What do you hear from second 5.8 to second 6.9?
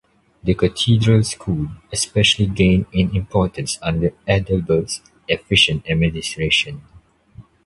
administration.